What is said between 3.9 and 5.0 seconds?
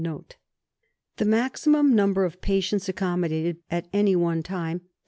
any one time (Dec.